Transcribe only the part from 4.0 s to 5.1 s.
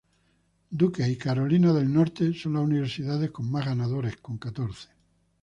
con catorce.